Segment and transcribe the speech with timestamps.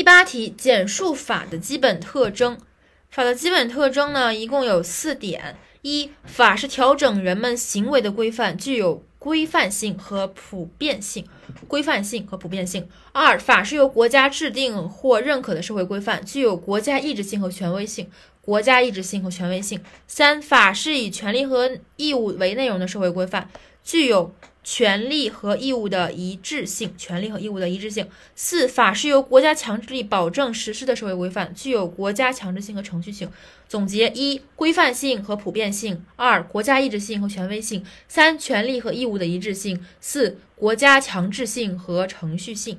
[0.00, 2.56] 第八题，简述法的基本特征。
[3.10, 11.24] 法的基本特征呢，一共有四点：一、法是调整人们行为的规范，具有规范性和普遍性。
[11.68, 12.88] 规范性和普遍性。
[13.12, 18.08] 二、法是由国家制定或认可的社会规范，具有国家意志性和权威性。
[18.40, 19.80] 国家意志性和权威性。
[20.08, 23.48] 三、法是以权利和义务为内容的社会规范，
[23.84, 24.34] 具有。
[24.62, 28.06] 权利和义务的一致性，权利和义务的一致性。
[28.36, 33.30] 四、法是由国家强制力保证实施的社会规范，具有国家强制性和程序性。
[33.66, 42.78] 总结：一、规范性和普遍性；二、国家意志性和权威性；三、权利和义务物的一致性；四、国家强制性和程序性。